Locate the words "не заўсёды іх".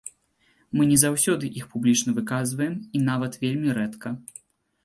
0.91-1.69